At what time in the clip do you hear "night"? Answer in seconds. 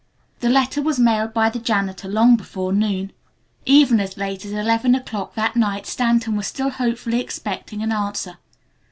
5.55-5.85